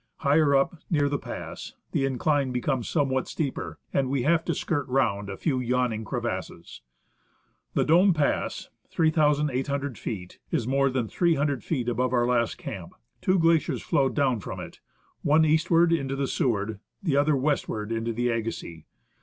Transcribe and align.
ELIAS 0.01 0.23
Higher 0.23 0.55
up, 0.55 0.77
near 0.89 1.07
the 1.07 1.19
pass, 1.19 1.75
the 1.91 2.05
incline 2.07 2.51
becomes 2.51 2.89
somewhat 2.89 3.27
steeper, 3.27 3.77
and 3.93 4.09
we 4.09 4.23
have 4.23 4.43
to 4.45 4.55
skirt 4.55 4.87
round 4.87 5.29
a 5.29 5.37
few 5.37 5.59
yawning 5.59 6.03
crevasses. 6.05 6.81
The 7.75 7.85
Dome 7.85 8.11
Pass 8.11 8.69
(3,<Soo 8.91 9.95
feet) 9.95 10.39
is 10.49 10.65
more 10.67 10.89
than 10.89 11.07
300 11.07 11.63
feet 11.63 11.87
above 11.87 12.13
our 12.13 12.25
last 12.25 12.57
camp. 12.57 12.93
Two 13.21 13.37
glaciers 13.37 13.83
flow 13.83 14.09
down 14.09 14.39
from 14.39 14.59
it, 14.59 14.79
one 15.21 15.45
eastward 15.45 15.93
into 15.93 16.15
the 16.15 16.25
Seward, 16.25 16.79
the 17.03 17.15
other 17.15 17.35
westward 17.35 17.91
into 17.91 18.11
the 18.11 18.29
Agassiz. 18.29 18.81